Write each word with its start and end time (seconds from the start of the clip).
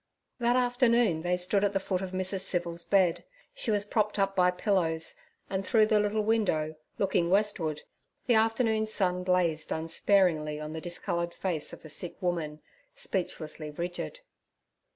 That 0.39 0.55
afternoon 0.55 1.21
they 1.21 1.37
stood 1.37 1.63
at 1.63 1.73
the 1.73 1.79
foot 1.79 2.01
of 2.01 2.09
Mrs. 2.09 2.39
Civil's 2.39 2.83
bed. 2.85 3.23
She 3.53 3.69
was 3.69 3.85
propped 3.85 4.17
up 4.17 4.35
by 4.35 4.49
pillows, 4.49 5.13
and 5.47 5.63
through 5.63 5.85
the 5.85 5.99
little 5.99 6.23
window 6.23 6.73
looking 6.97 7.29
westward 7.29 7.83
the 8.25 8.33
afternoon 8.33 8.87
sun 8.87 9.21
blazed 9.23 9.71
unsparingly 9.71 10.59
on 10.59 10.73
the 10.73 10.81
discoloured 10.81 11.35
face 11.35 11.71
of 11.71 11.83
the 11.83 11.89
sick 11.89 12.19
woman, 12.19 12.61
speechlessly 12.95 13.69
rigid. 13.69 14.21